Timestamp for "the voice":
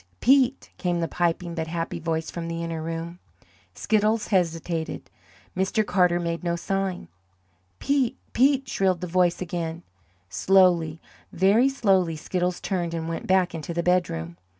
9.01-9.41